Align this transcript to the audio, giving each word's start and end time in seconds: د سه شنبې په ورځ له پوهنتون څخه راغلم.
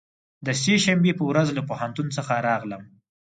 د 0.45 0.47
سه 0.61 0.73
شنبې 0.83 1.11
په 1.19 1.23
ورځ 1.29 1.47
له 1.57 1.61
پوهنتون 1.69 2.07
څخه 2.17 2.33
راغلم. 2.47 2.83